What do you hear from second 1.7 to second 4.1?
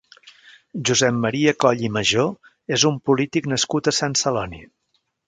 i Majó és un polític nascut a